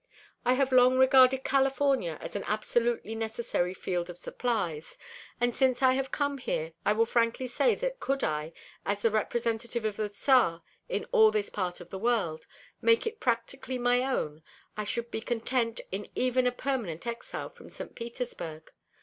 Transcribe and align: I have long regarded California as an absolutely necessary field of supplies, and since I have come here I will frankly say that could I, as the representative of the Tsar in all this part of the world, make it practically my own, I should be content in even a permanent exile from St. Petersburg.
I 0.43 0.53
have 0.55 0.71
long 0.71 0.97
regarded 0.97 1.43
California 1.43 2.17
as 2.21 2.35
an 2.35 2.43
absolutely 2.47 3.13
necessary 3.13 3.75
field 3.75 4.09
of 4.09 4.17
supplies, 4.17 4.97
and 5.39 5.55
since 5.55 5.83
I 5.83 5.93
have 5.93 6.09
come 6.09 6.39
here 6.39 6.73
I 6.83 6.91
will 6.93 7.05
frankly 7.05 7.45
say 7.45 7.75
that 7.75 7.99
could 7.99 8.23
I, 8.23 8.51
as 8.83 9.03
the 9.03 9.11
representative 9.11 9.85
of 9.85 9.97
the 9.97 10.09
Tsar 10.09 10.63
in 10.89 11.05
all 11.11 11.29
this 11.29 11.51
part 11.51 11.79
of 11.81 11.91
the 11.91 11.99
world, 11.99 12.47
make 12.81 13.05
it 13.05 13.19
practically 13.19 13.77
my 13.77 14.01
own, 14.01 14.41
I 14.75 14.85
should 14.85 15.11
be 15.11 15.21
content 15.21 15.81
in 15.91 16.09
even 16.15 16.47
a 16.47 16.51
permanent 16.51 17.05
exile 17.05 17.49
from 17.51 17.69
St. 17.69 17.93
Petersburg. 17.93 18.71